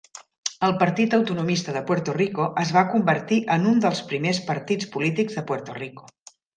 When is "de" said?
1.75-1.83, 5.41-5.49